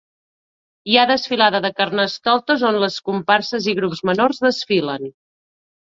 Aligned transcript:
Hi 0.93 0.97
ha 0.97 1.03
desfilada 1.11 1.61
de 1.67 1.71
carnestoltes 1.83 2.65
on 2.73 2.81
les 2.87 2.99
comparses 3.13 3.71
i 3.75 3.79
grups 3.83 4.05
menors 4.13 4.45
desfilen. 4.51 5.11